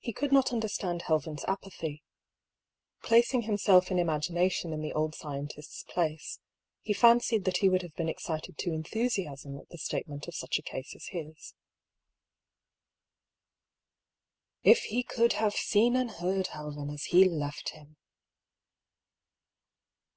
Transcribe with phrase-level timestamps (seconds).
[0.00, 2.02] He could not understand Helven's apathy.
[3.04, 6.40] Placing himself in imagination in the old scientist's place,
[6.82, 10.48] he fancied that he would have been excited to enthusiasm at the statement of a
[10.62, 11.54] case such as his.
[14.64, 17.98] If he could have seen and heard Helven as he left him!